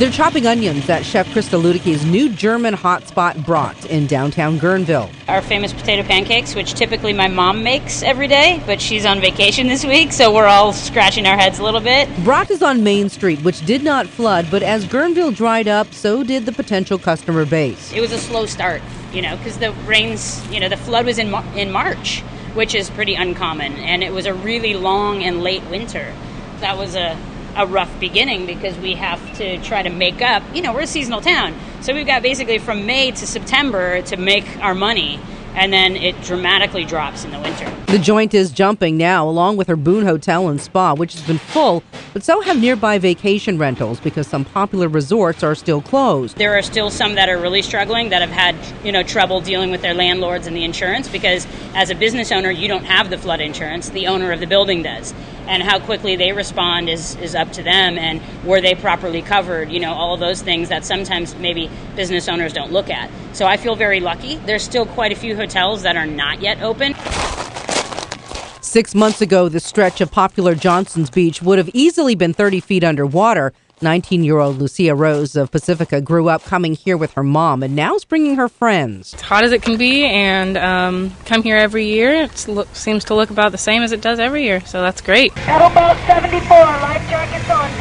[0.00, 5.10] They're chopping onions at Chef Crista Luedtke's new German hotspot Brot in downtown Guerneville.
[5.28, 9.66] our famous potato pancakes, which typically my mom makes every day, but she's on vacation
[9.66, 12.08] this week, so we're all scratching our heads a little bit.
[12.24, 16.24] Brot is on Main Street, which did not flood, but as Guerneville dried up, so
[16.24, 17.92] did the potential customer base.
[17.92, 18.80] It was a slow start,
[19.12, 22.20] you know, because the rains, you know, the flood was in Mar- in March,
[22.54, 26.10] which is pretty uncommon, and it was a really long and late winter.
[26.60, 27.18] That was a
[27.56, 30.42] a rough beginning because we have to try to make up.
[30.54, 34.16] You know, we're a seasonal town, so we've got basically from May to September to
[34.16, 35.20] make our money,
[35.54, 37.70] and then it dramatically drops in the winter.
[37.86, 41.38] The joint is jumping now, along with her Boon Hotel and Spa, which has been
[41.38, 46.36] full, but so have nearby vacation rentals because some popular resorts are still closed.
[46.36, 49.70] There are still some that are really struggling that have had, you know, trouble dealing
[49.72, 53.18] with their landlords and the insurance because as a business owner, you don't have the
[53.18, 55.12] flood insurance, the owner of the building does.
[55.46, 59.70] And how quickly they respond is, is up to them and were they properly covered,
[59.70, 63.10] you know, all those things that sometimes maybe business owners don't look at.
[63.32, 64.36] So I feel very lucky.
[64.36, 66.94] There's still quite a few hotels that are not yet open.
[68.62, 72.84] Six months ago, the stretch of popular Johnson's Beach would have easily been 30 feet
[72.84, 73.52] underwater.
[73.82, 77.74] 19 year old Lucia Rose of Pacifica grew up coming here with her mom and
[77.74, 79.14] now is bringing her friends.
[79.14, 82.14] It's hot as it can be, and um, come here every year.
[82.24, 85.00] It look, seems to look about the same as it does every year, so that's
[85.00, 85.32] great.
[85.34, 87.79] Kettlebell 74, life jackets on, please.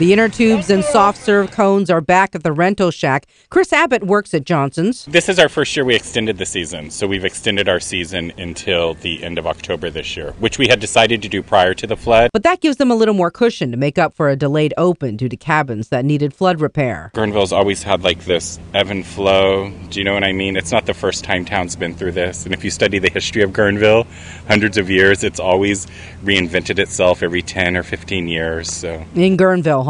[0.00, 3.26] The inner tubes and soft serve cones are back at the rental shack.
[3.50, 5.04] Chris Abbott works at Johnson's.
[5.04, 8.94] This is our first year we extended the season, so we've extended our season until
[8.94, 11.98] the end of October this year, which we had decided to do prior to the
[11.98, 12.30] flood.
[12.32, 15.18] But that gives them a little more cushion to make up for a delayed open
[15.18, 17.10] due to cabins that needed flood repair.
[17.12, 19.70] Guerneville's always had like this ebb and flow.
[19.90, 20.56] Do you know what I mean?
[20.56, 22.46] It's not the first time town's been through this.
[22.46, 24.06] And if you study the history of Guerneville,
[24.48, 25.86] hundreds of years, it's always
[26.24, 28.72] reinvented itself every 10 or 15 years.
[28.72, 29.89] So In Guerneville,